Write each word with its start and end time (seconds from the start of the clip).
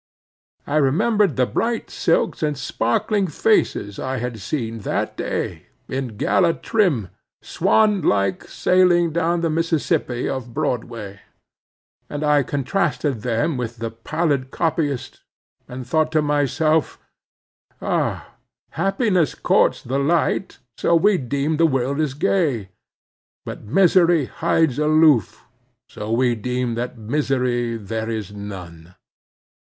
I 0.65 0.77
remembered 0.77 1.35
the 1.35 1.45
bright 1.45 1.91
silks 1.91 2.41
and 2.41 2.57
sparkling 2.57 3.27
faces 3.27 3.99
I 3.99 4.17
had 4.17 4.39
seen 4.39 4.79
that 4.79 5.15
day, 5.15 5.67
in 5.87 6.17
gala 6.17 6.55
trim, 6.55 7.09
swan 7.43 8.01
like 8.01 8.45
sailing 8.45 9.11
down 9.11 9.41
the 9.41 9.49
Mississippi 9.51 10.27
of 10.27 10.55
Broadway; 10.55 11.19
and 12.09 12.23
I 12.23 12.41
contrasted 12.41 13.21
them 13.21 13.57
with 13.57 13.77
the 13.77 13.91
pallid 13.91 14.49
copyist, 14.49 15.21
and 15.67 15.85
thought 15.85 16.11
to 16.13 16.23
myself, 16.23 16.97
Ah, 17.79 18.27
happiness 18.71 19.35
courts 19.35 19.83
the 19.83 19.99
light, 19.99 20.57
so 20.79 20.95
we 20.95 21.19
deem 21.19 21.57
the 21.57 21.67
world 21.67 21.99
is 21.99 22.15
gay; 22.15 22.69
but 23.45 23.61
misery 23.65 24.25
hides 24.25 24.79
aloof, 24.79 25.45
so 25.87 26.11
we 26.11 26.33
deem 26.33 26.73
that 26.73 26.97
misery 26.97 27.77
there 27.77 28.09
is 28.09 28.31
none. 28.33 28.95